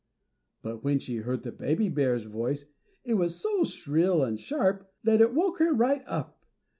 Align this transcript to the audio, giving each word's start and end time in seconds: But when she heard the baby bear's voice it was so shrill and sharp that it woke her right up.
But 0.63 0.83
when 0.83 0.97
she 0.97 1.17
heard 1.17 1.43
the 1.43 1.51
baby 1.51 1.87
bear's 1.87 2.23
voice 2.25 2.65
it 3.03 3.13
was 3.13 3.39
so 3.39 3.63
shrill 3.63 4.23
and 4.23 4.39
sharp 4.39 4.91
that 5.03 5.21
it 5.21 5.35
woke 5.35 5.59
her 5.59 5.73
right 5.73 6.01
up. 6.07 6.43